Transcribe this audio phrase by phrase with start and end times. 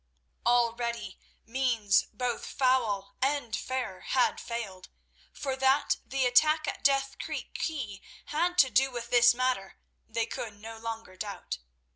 [0.47, 4.89] Already means both foul and fair had failed,
[5.31, 9.77] for that the attack at Death Creek quay had to do with this matter
[10.09, 11.59] they could no longer doubt.